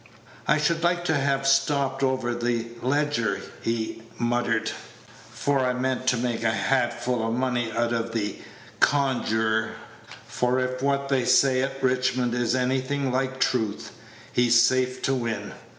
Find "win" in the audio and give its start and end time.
15.13-15.51